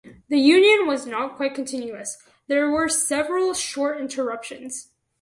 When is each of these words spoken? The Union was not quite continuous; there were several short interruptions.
The 0.29 0.39
Union 0.39 0.87
was 0.87 1.05
not 1.05 1.35
quite 1.37 1.53
continuous; 1.53 2.17
there 2.47 2.71
were 2.71 2.89
several 2.89 3.53
short 3.53 4.01
interruptions. 4.01 4.89